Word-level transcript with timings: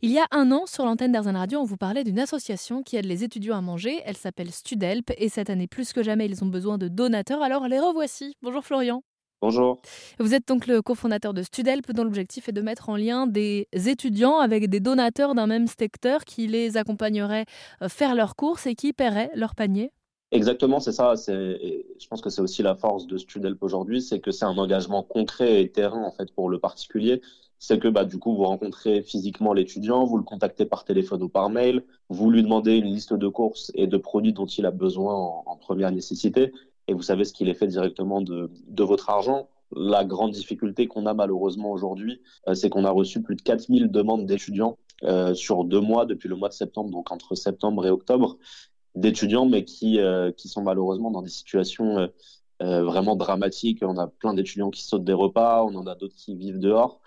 Il 0.00 0.12
y 0.12 0.20
a 0.20 0.28
un 0.30 0.52
an, 0.52 0.64
sur 0.66 0.84
l'antenne 0.84 1.10
d'Airzen 1.10 1.34
Radio, 1.34 1.58
on 1.58 1.64
vous 1.64 1.76
parlait 1.76 2.04
d'une 2.04 2.20
association 2.20 2.84
qui 2.84 2.96
aide 2.96 3.06
les 3.06 3.24
étudiants 3.24 3.56
à 3.56 3.60
manger. 3.60 4.00
Elle 4.04 4.16
s'appelle 4.16 4.52
Studelp 4.52 5.10
et 5.18 5.28
cette 5.28 5.50
année, 5.50 5.66
plus 5.66 5.92
que 5.92 6.04
jamais, 6.04 6.26
ils 6.26 6.44
ont 6.44 6.46
besoin 6.46 6.78
de 6.78 6.86
donateurs. 6.86 7.42
Alors 7.42 7.66
les 7.66 7.80
revoici. 7.80 8.36
Bonjour 8.40 8.62
Florian. 8.62 9.02
Bonjour. 9.42 9.82
Vous 10.20 10.34
êtes 10.34 10.46
donc 10.46 10.68
le 10.68 10.82
cofondateur 10.82 11.34
de 11.34 11.42
Studelp, 11.42 11.90
dont 11.92 12.04
l'objectif 12.04 12.48
est 12.48 12.52
de 12.52 12.60
mettre 12.60 12.90
en 12.90 12.96
lien 12.96 13.26
des 13.26 13.66
étudiants 13.72 14.38
avec 14.38 14.68
des 14.68 14.78
donateurs 14.78 15.34
d'un 15.34 15.48
même 15.48 15.66
secteur 15.66 16.24
qui 16.24 16.46
les 16.46 16.76
accompagneraient 16.76 17.46
euh, 17.82 17.88
faire 17.88 18.14
leurs 18.14 18.36
courses 18.36 18.68
et 18.68 18.76
qui 18.76 18.92
paieraient 18.92 19.32
leur 19.34 19.56
panier. 19.56 19.90
Exactement, 20.30 20.78
c'est 20.78 20.92
ça. 20.92 21.14
Je 21.16 22.06
pense 22.08 22.20
que 22.20 22.30
c'est 22.30 22.42
aussi 22.42 22.62
la 22.62 22.76
force 22.76 23.08
de 23.08 23.18
Studelp 23.18 23.60
aujourd'hui, 23.62 24.00
c'est 24.00 24.20
que 24.20 24.30
c'est 24.30 24.44
un 24.44 24.58
engagement 24.58 25.02
concret 25.02 25.60
et 25.60 25.72
terrain 25.72 26.04
en 26.04 26.12
fait 26.12 26.32
pour 26.32 26.50
le 26.50 26.60
particulier. 26.60 27.20
C'est 27.58 27.78
que 27.78 27.88
bah, 27.88 28.04
du 28.04 28.18
coup, 28.18 28.36
vous 28.36 28.44
rencontrez 28.44 29.02
physiquement 29.02 29.52
l'étudiant, 29.52 30.04
vous 30.04 30.16
le 30.16 30.22
contactez 30.22 30.64
par 30.64 30.84
téléphone 30.84 31.22
ou 31.24 31.28
par 31.28 31.50
mail, 31.50 31.84
vous 32.08 32.30
lui 32.30 32.42
demandez 32.42 32.76
une 32.76 32.86
liste 32.86 33.14
de 33.14 33.28
courses 33.28 33.72
et 33.74 33.86
de 33.86 33.96
produits 33.96 34.32
dont 34.32 34.46
il 34.46 34.64
a 34.64 34.70
besoin 34.70 35.14
en, 35.14 35.56
première 35.56 35.90
nécessité, 35.90 36.52
et 36.86 36.94
vous 36.94 37.02
savez 37.02 37.24
ce 37.24 37.32
qu'il 37.32 37.48
est 37.48 37.54
fait 37.54 37.66
directement 37.66 38.20
de, 38.20 38.50
de 38.68 38.82
votre 38.84 39.10
argent. 39.10 39.48
La 39.76 40.04
grande 40.04 40.30
difficulté 40.30 40.86
qu'on 40.86 41.04
a 41.04 41.12
malheureusement 41.12 41.70
aujourd'hui, 41.70 42.22
euh, 42.48 42.54
c'est 42.54 42.70
qu'on 42.70 42.84
a 42.84 42.90
reçu 42.90 43.22
plus 43.22 43.36
de 43.36 43.42
4000 43.42 43.90
demandes 43.90 44.24
d'étudiants 44.24 44.78
euh, 45.04 45.34
sur 45.34 45.64
deux 45.64 45.80
mois 45.80 46.06
depuis 46.06 46.28
le 46.28 46.36
mois 46.36 46.48
de 46.48 46.54
septembre, 46.54 46.90
donc 46.90 47.12
entre 47.12 47.34
septembre 47.34 47.86
et 47.86 47.90
octobre 47.90 48.38
d'étudiants, 48.94 49.46
mais 49.46 49.64
qui, 49.64 50.00
euh, 50.00 50.32
qui 50.32 50.48
sont 50.48 50.62
malheureusement 50.62 51.10
dans 51.10 51.22
des 51.22 51.30
situations 51.30 52.08
vraiment 52.60 53.14
dramatiques. 53.14 53.78
On 53.82 53.98
a 53.98 54.08
plein 54.08 54.34
d'étudiants 54.34 54.70
qui 54.70 54.82
sautent 54.82 55.04
des 55.04 55.12
repas, 55.12 55.62
on 55.62 55.76
en 55.76 55.86
a 55.86 55.94
d'autres 55.94 56.16
qui 56.16 56.34
vivent 56.34 56.58
dehors. 56.58 57.00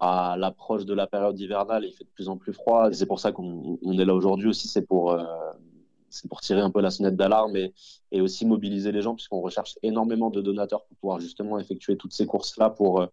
À 0.00 0.36
l'approche 0.38 0.84
de 0.84 0.94
la 0.94 1.06
période 1.06 1.38
hivernale, 1.38 1.84
il 1.84 1.92
fait 1.92 2.04
de 2.04 2.10
plus 2.10 2.28
en 2.28 2.36
plus 2.36 2.52
froid. 2.52 2.92
C'est 2.92 3.06
pour 3.06 3.20
ça 3.20 3.32
qu'on 3.32 3.78
est 3.82 4.04
là 4.04 4.14
aujourd'hui 4.14 4.48
aussi, 4.48 4.68
c'est 4.68 4.82
pour, 4.82 5.16
c'est 6.10 6.28
pour 6.28 6.40
tirer 6.40 6.60
un 6.60 6.70
peu 6.70 6.80
la 6.80 6.90
sonnette 6.90 7.16
d'alarme 7.16 7.56
et, 7.56 7.72
et, 8.10 8.20
aussi 8.20 8.44
mobiliser 8.44 8.92
les 8.92 9.02
gens, 9.02 9.14
puisqu'on 9.14 9.40
recherche 9.40 9.78
énormément 9.82 10.30
de 10.30 10.42
donateurs 10.42 10.84
pour 10.84 10.96
pouvoir 10.98 11.20
justement 11.20 11.58
effectuer 11.58 11.96
toutes 11.96 12.12
ces 12.12 12.26
courses-là 12.26 12.70
pour, 12.70 13.06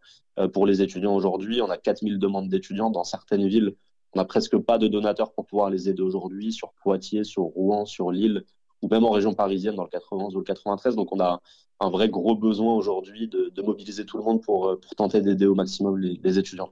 pour 0.53 0.65
les 0.65 0.81
étudiants 0.81 1.15
aujourd'hui. 1.15 1.61
On 1.61 1.69
a 1.69 1.77
4000 1.77 2.17
demandes 2.19 2.49
d'étudiants 2.49 2.89
dans 2.89 3.03
certaines 3.03 3.47
villes 3.47 3.75
on 4.13 4.19
n'a 4.19 4.25
presque 4.25 4.57
pas 4.57 4.77
de 4.77 4.87
donateurs 4.87 5.31
pour 5.31 5.45
pouvoir 5.45 5.69
les 5.69 5.89
aider 5.89 6.01
aujourd'hui 6.01 6.51
sur 6.51 6.73
Poitiers, 6.73 7.23
sur 7.23 7.43
Rouen, 7.43 7.85
sur 7.85 8.11
Lille, 8.11 8.43
ou 8.81 8.87
même 8.89 9.03
en 9.03 9.11
région 9.11 9.33
parisienne 9.33 9.75
dans 9.75 9.83
le 9.83 9.89
91 9.89 10.35
ou 10.35 10.39
le 10.39 10.43
93. 10.43 10.95
Donc 10.95 11.11
on 11.11 11.19
a 11.19 11.41
un 11.79 11.89
vrai 11.89 12.09
gros 12.09 12.35
besoin 12.35 12.73
aujourd'hui 12.73 13.27
de, 13.27 13.61
mobiliser 13.61 14.05
tout 14.05 14.17
le 14.17 14.23
monde 14.23 14.41
pour, 14.41 14.67
euh, 14.67 14.79
pour 14.79 14.95
tenter 14.95 15.21
d'aider 15.21 15.45
au 15.45 15.55
maximum 15.55 15.97
les, 15.97 16.39
étudiants. 16.39 16.69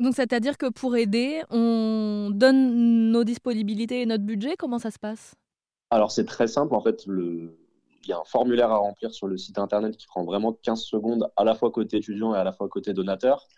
Donc 0.00 0.14
c'est-à-dire 0.14 0.56
que 0.56 0.66
pour 0.70 0.96
aider, 0.96 1.42
on 1.50 2.30
donne 2.32 3.10
nos 3.10 3.24
disponibilités 3.24 4.02
et 4.02 4.06
notre 4.06 4.24
budget 4.24 4.54
Comment 4.56 4.78
ça 4.78 4.90
se 4.90 4.98
passe? 4.98 5.34
Alors 5.90 6.12
c'est 6.12 6.24
très 6.24 6.46
simple. 6.46 6.74
En 6.74 6.80
fait, 6.80 7.06
le... 7.06 7.56
il 8.04 8.08
y 8.08 8.12
a 8.12 8.18
un 8.18 8.24
formulaire 8.24 8.70
à 8.70 8.76
remplir 8.76 9.12
sur 9.12 9.26
le 9.26 9.36
site 9.36 9.58
internet 9.58 9.96
qui 9.96 10.06
prend 10.06 10.24
vraiment 10.24 10.52
15 10.52 10.82
secondes 10.82 11.30
à 11.36 11.44
la 11.44 11.54
fois 11.54 11.70
côté 11.70 11.96
étudiant 11.96 12.34
et 12.34 12.38
à 12.38 12.44
la 12.44 12.52
fois 12.52 12.68
côté 12.68 12.92
donateur 12.92 13.48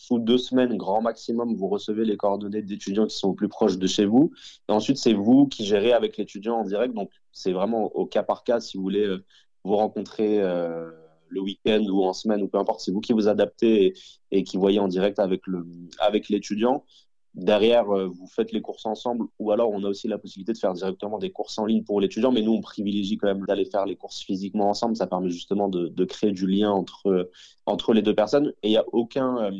sous 0.00 0.18
deux 0.18 0.38
semaines, 0.38 0.78
grand 0.78 1.02
maximum, 1.02 1.54
vous 1.54 1.68
recevez 1.68 2.06
les 2.06 2.16
coordonnées 2.16 2.62
d'étudiants 2.62 3.06
qui 3.06 3.14
sont 3.18 3.28
au 3.28 3.34
plus 3.34 3.50
proches 3.50 3.76
de 3.76 3.86
chez 3.86 4.06
vous. 4.06 4.32
Ensuite, 4.66 4.96
c'est 4.96 5.12
vous 5.12 5.46
qui 5.46 5.66
gérez 5.66 5.92
avec 5.92 6.16
l'étudiant 6.16 6.56
en 6.56 6.64
direct. 6.64 6.94
Donc, 6.94 7.10
c'est 7.32 7.52
vraiment 7.52 7.94
au 7.94 8.06
cas 8.06 8.22
par 8.22 8.42
cas, 8.42 8.60
si 8.60 8.78
vous 8.78 8.82
voulez 8.82 9.04
euh, 9.04 9.22
vous 9.62 9.76
rencontrer 9.76 10.40
euh, 10.40 10.90
le 11.28 11.42
week-end 11.42 11.84
ou 11.90 12.02
en 12.06 12.14
semaine 12.14 12.40
ou 12.40 12.48
peu 12.48 12.56
importe, 12.56 12.80
c'est 12.80 12.92
vous 12.92 13.02
qui 13.02 13.12
vous 13.12 13.28
adaptez 13.28 13.92
et, 14.30 14.42
qui 14.42 14.56
voyez 14.56 14.80
en 14.80 14.88
direct 14.88 15.18
avec 15.18 16.30
l'étudiant. 16.30 16.86
Derrière, 17.34 17.88
euh, 17.94 18.08
vous 18.08 18.26
faites 18.26 18.50
les 18.50 18.60
courses 18.60 18.86
ensemble 18.86 19.26
ou 19.38 19.52
alors 19.52 19.70
on 19.70 19.84
a 19.84 19.88
aussi 19.88 20.08
la 20.08 20.18
possibilité 20.18 20.52
de 20.52 20.58
faire 20.58 20.72
directement 20.72 21.18
des 21.18 21.30
courses 21.30 21.58
en 21.58 21.64
ligne 21.64 21.84
pour 21.84 22.00
l'étudiant. 22.00 22.32
Mais 22.32 22.42
nous, 22.42 22.52
on 22.52 22.60
privilégie 22.60 23.16
quand 23.18 23.28
même 23.28 23.46
d'aller 23.46 23.64
faire 23.64 23.86
les 23.86 23.94
courses 23.94 24.20
physiquement 24.20 24.68
ensemble. 24.68 24.96
Ça 24.96 25.06
permet 25.06 25.30
justement 25.30 25.68
de, 25.68 26.04
créer 26.04 26.32
du 26.32 26.46
lien 26.46 26.70
entre, 26.70 27.30
entre 27.66 27.92
les 27.92 28.02
deux 28.02 28.14
personnes. 28.14 28.52
Et 28.62 28.68
il 28.68 28.70
n'y 28.70 28.76
a 28.76 28.84
aucun, 28.92 29.44
euh, 29.44 29.52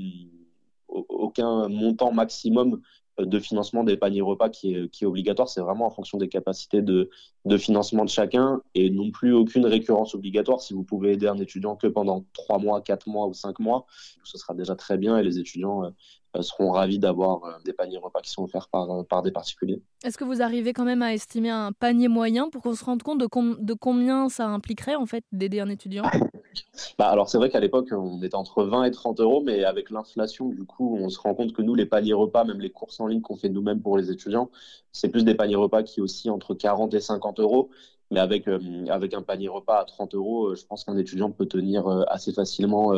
aucun 0.89 1.69
montant 1.69 2.13
maximum 2.13 2.81
de 3.25 3.39
financement 3.39 3.85
des 3.85 3.97
paniers 3.97 4.21
repas 4.21 4.49
qui 4.49 4.75
est, 4.75 4.89
qui 4.89 5.05
est 5.05 5.07
obligatoire. 5.07 5.49
C'est 5.49 5.61
vraiment 5.61 5.87
en 5.87 5.91
fonction 5.91 6.19
des 6.19 6.29
capacités 6.29 6.83
de, 6.83 7.11
de, 7.45 7.57
financement 7.57 8.05
de 8.05 8.11
chacun 8.11 8.61
et 8.75 8.91
non 8.91 9.11
plus 9.11 9.33
aucune 9.33 9.67
récurrence 9.67 10.15
obligatoire. 10.15 10.61
Si 10.61 10.75
vous 10.75 10.83
pouvez 10.83 11.13
aider 11.13 11.27
un 11.27 11.39
étudiant 11.39 11.77
que 11.77 11.87
pendant 11.87 12.25
trois 12.33 12.59
mois, 12.59 12.81
quatre 12.81 13.09
mois 13.09 13.27
ou 13.27 13.35
cinq 13.35 13.59
mois, 13.59 13.87
ce 14.25 14.39
sera 14.39 14.55
déjà 14.55 14.75
très 14.75 14.99
bien 14.99 15.19
et 15.19 15.23
les 15.23 15.39
étudiants 15.39 15.85
euh, 15.85 15.91
euh, 16.37 16.43
seront 16.43 16.71
ravis 16.71 16.99
d'avoir 16.99 17.45
euh, 17.45 17.53
des 17.65 17.73
paniers 17.73 17.99
repas 17.99 18.21
qui 18.21 18.31
sont 18.31 18.45
offerts 18.45 18.69
par, 18.69 19.05
par 19.07 19.23
des 19.23 19.33
particuliers. 19.33 19.83
Est-ce 20.05 20.17
que 20.17 20.25
vous 20.25 20.43
arrivez 20.43 20.73
quand 20.73 20.85
même 20.85 21.03
à 21.03 21.13
estimer 21.13 21.51
un 21.51 21.73
panier 21.73 22.09
moyen 22.09 22.49
pour 22.51 22.63
qu'on 22.63 22.75
se 22.75 22.85
rende 22.85 23.03
compte 23.03 23.19
de, 23.19 23.29
de 23.63 23.75
combien 23.75 24.29
ça 24.29 24.47
impliquerait 24.47 24.95
en 24.95 25.07
fait 25.07 25.25
d'aider 25.33 25.61
un 25.61 25.69
étudiant? 25.69 26.05
bah 27.01 27.09
alors 27.09 27.31
c'est 27.31 27.39
vrai 27.39 27.49
qu'à 27.49 27.61
l'époque 27.61 27.89
on 27.93 28.23
était 28.23 28.35
entre 28.35 28.63
20 28.63 28.85
et 28.85 28.91
30 28.91 29.21
euros, 29.21 29.41
mais 29.43 29.65
avec 29.65 29.89
l'inflation 29.89 30.51
du 30.51 30.65
coup 30.65 30.99
on 31.01 31.09
se 31.09 31.19
rend 31.19 31.35
compte 31.35 31.55
que 31.55 31.63
nous 31.63 31.75
les 31.75 31.87
paniers 31.87 32.13
repas, 32.13 32.45
même 32.45 32.61
les 32.61 32.69
courses 32.71 33.01
en 33.01 33.07
ligne 33.07 33.23
qu'on 33.23 33.37
fait 33.37 33.49
nous-mêmes 33.49 33.81
pour 33.81 33.97
les 33.97 34.11
étudiants, 34.11 34.51
c'est 34.93 35.09
plus 35.09 35.25
des 35.25 35.35
paniers 35.35 35.57
repas 35.57 35.83
qui 35.83 36.03
aussi 36.03 36.29
entre 36.29 36.53
40 36.55 36.93
et 36.93 37.01
50 37.01 37.41
euros. 37.41 37.71
Mais 38.11 38.21
avec, 38.21 38.49
euh, 38.49 38.59
avec 38.91 39.15
un 39.15 39.23
panier 39.23 39.49
repas 39.49 39.81
à 39.81 39.85
30 39.87 40.15
euros, 40.15 40.49
euh, 40.49 40.57
je 40.57 40.67
pense 40.67 40.85
qu'un 40.85 40.99
étudiant 40.99 41.31
peut 41.31 41.47
tenir 41.47 41.87
euh, 41.89 42.03
assez 42.09 42.33
facilement 42.35 42.93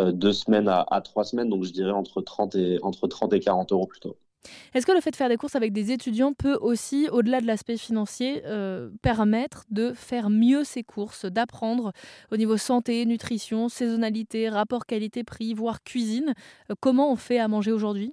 deux 0.00 0.32
semaines 0.32 0.68
à, 0.68 0.80
à, 0.90 1.02
trois 1.02 1.24
semaines. 1.24 1.50
Donc 1.50 1.64
je 1.64 1.72
dirais 1.72 1.92
entre 1.92 2.22
30 2.22 2.54
et, 2.56 2.78
entre 2.82 3.08
30 3.08 3.32
et 3.34 3.40
40 3.40 3.72
euros 3.72 3.86
plutôt. 3.86 4.16
Est-ce 4.74 4.86
que 4.86 4.92
le 4.92 5.00
fait 5.00 5.10
de 5.10 5.16
faire 5.16 5.28
des 5.28 5.36
courses 5.36 5.56
avec 5.56 5.72
des 5.72 5.92
étudiants 5.92 6.32
peut 6.32 6.56
aussi, 6.60 7.08
au-delà 7.10 7.40
de 7.40 7.46
l'aspect 7.46 7.76
financier, 7.76 8.42
euh, 8.46 8.90
permettre 9.02 9.64
de 9.70 9.92
faire 9.92 10.30
mieux 10.30 10.64
ses 10.64 10.82
courses, 10.82 11.24
d'apprendre 11.24 11.92
au 12.32 12.36
niveau 12.36 12.56
santé, 12.56 13.06
nutrition, 13.06 13.68
saisonnalité, 13.68 14.48
rapport 14.48 14.86
qualité-prix, 14.86 15.54
voire 15.54 15.82
cuisine, 15.82 16.34
euh, 16.70 16.74
comment 16.80 17.12
on 17.12 17.16
fait 17.16 17.38
à 17.38 17.48
manger 17.48 17.72
aujourd'hui? 17.72 18.12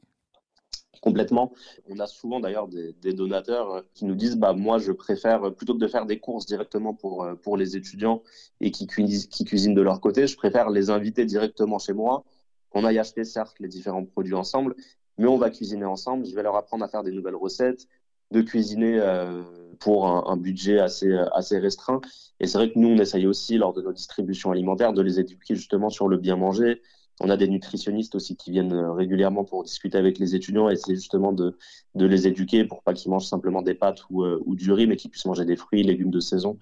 Complètement. 1.01 1.51
On 1.89 1.97
a 1.97 2.05
souvent 2.05 2.39
d'ailleurs 2.39 2.67
des, 2.67 3.13
donateurs 3.13 3.71
euh, 3.71 3.81
qui 3.95 4.05
nous 4.05 4.13
disent 4.13 4.37
bah 4.37 4.53
moi 4.53 4.77
je 4.77 4.91
préfère 4.91 5.51
plutôt 5.55 5.73
que 5.73 5.79
de 5.79 5.87
faire 5.87 6.05
des 6.05 6.19
courses 6.19 6.45
directement 6.45 6.93
pour 6.93 7.27
pour 7.41 7.57
les 7.57 7.75
étudiants 7.75 8.21
et 8.59 8.69
qui, 8.69 8.85
qui 8.85 9.45
cuisinent 9.45 9.73
de 9.73 9.81
leur 9.81 9.99
côté, 9.99 10.27
je 10.27 10.37
préfère 10.37 10.69
les 10.69 10.91
inviter 10.91 11.25
directement 11.25 11.79
chez 11.79 11.93
moi 11.93 12.23
qu'on 12.69 12.85
aille 12.85 12.99
acheter 12.99 13.23
certes 13.23 13.55
les 13.59 13.67
différents 13.67 14.05
produits 14.05 14.35
ensemble 14.35 14.75
mais 15.21 15.27
on 15.27 15.37
va 15.37 15.51
cuisiner 15.51 15.85
ensemble. 15.85 16.25
Je 16.25 16.35
vais 16.35 16.41
leur 16.41 16.55
apprendre 16.55 16.83
à 16.83 16.87
faire 16.87 17.03
des 17.03 17.11
nouvelles 17.11 17.35
recettes, 17.35 17.87
de 18.31 18.41
cuisiner 18.41 18.99
euh, 18.99 19.43
pour 19.79 20.07
un, 20.07 20.35
budget 20.35 20.79
assez, 20.79 21.13
assez 21.33 21.59
restreint. 21.59 22.01
Et 22.39 22.47
c'est 22.47 22.57
vrai 22.57 22.71
que 22.71 22.79
nous, 22.79 22.87
on 22.89 22.97
essaye 22.97 23.27
aussi, 23.27 23.57
lors 23.57 23.73
de 23.73 23.81
nos 23.83 23.93
distributions 23.93 24.51
alimentaires, 24.51 24.93
de 24.93 25.01
les 25.01 25.19
éduquer 25.19 25.55
justement 25.55 25.89
sur 25.89 26.07
le 26.07 26.17
bien 26.17 26.35
manger. 26.35 26.81
On 27.19 27.29
a 27.29 27.37
des 27.37 27.47
nutritionnistes 27.47 28.15
aussi 28.15 28.35
qui 28.35 28.49
viennent 28.49 28.73
euh, 28.73 28.93
régulièrement 28.93 29.43
pour 29.43 29.63
discuter 29.63 29.95
avec 29.95 30.17
les 30.17 30.33
étudiants 30.33 30.69
et 30.69 30.75
c'est 30.75 30.95
justement 30.95 31.33
de, 31.33 31.55
les 31.93 32.27
éduquer 32.27 32.65
pour 32.65 32.81
pas 32.81 32.93
qu'ils 32.95 33.11
mangent 33.11 33.27
simplement 33.27 33.61
des 33.61 33.75
pâtes 33.75 34.01
ou, 34.09 34.23
euh, 34.23 34.41
ou 34.47 34.55
du 34.55 34.71
riz, 34.71 34.87
mais 34.87 34.95
qu'ils 34.95 35.11
puissent 35.11 35.25
manger 35.25 35.45
des 35.45 35.55
fruits, 35.55 35.83
légumes 35.83 36.09
de 36.09 36.19
saison, 36.19 36.57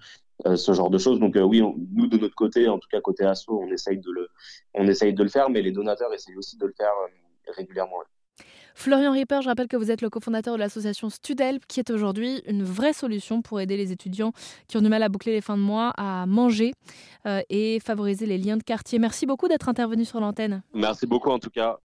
ce 0.54 0.72
genre 0.72 0.90
de 0.90 0.98
choses. 0.98 1.18
Donc 1.18 1.38
oui, 1.42 1.62
nous 1.92 2.06
de 2.08 2.18
notre 2.18 2.34
côté, 2.34 2.68
en 2.68 2.78
tout 2.78 2.88
cas 2.90 3.00
côté 3.00 3.24
asso, 3.24 3.48
on 3.48 3.70
essaye 3.70 3.98
de 3.98 4.10
le, 4.10 4.28
on 4.74 4.86
essaye 4.86 5.14
de 5.14 5.22
le 5.22 5.30
faire, 5.30 5.48
mais 5.48 5.62
les 5.62 5.72
donateurs 5.72 6.12
essayent 6.12 6.36
aussi 6.36 6.58
de 6.58 6.66
le 6.66 6.74
faire 6.76 6.92
régulièrement. 7.56 7.96
Florian 8.74 9.12
Ripper, 9.12 9.40
je 9.42 9.48
rappelle 9.48 9.68
que 9.68 9.76
vous 9.76 9.90
êtes 9.90 10.00
le 10.00 10.08
cofondateur 10.08 10.54
de 10.54 10.58
l'association 10.58 11.10
Studelp, 11.10 11.66
qui 11.66 11.80
est 11.80 11.90
aujourd'hui 11.90 12.42
une 12.46 12.62
vraie 12.62 12.92
solution 12.92 13.42
pour 13.42 13.60
aider 13.60 13.76
les 13.76 13.92
étudiants 13.92 14.32
qui 14.68 14.78
ont 14.78 14.80
du 14.80 14.88
mal 14.88 15.02
à 15.02 15.08
boucler 15.08 15.32
les 15.32 15.40
fins 15.40 15.56
de 15.56 15.62
mois, 15.62 15.92
à 15.98 16.24
manger 16.26 16.72
euh, 17.26 17.42
et 17.50 17.78
favoriser 17.80 18.24
les 18.26 18.38
liens 18.38 18.56
de 18.56 18.62
quartier. 18.62 18.98
Merci 18.98 19.26
beaucoup 19.26 19.48
d'être 19.48 19.68
intervenu 19.68 20.04
sur 20.04 20.20
l'antenne. 20.20 20.62
Merci 20.72 21.06
beaucoup 21.06 21.30
en 21.30 21.38
tout 21.38 21.50
cas. 21.50 21.76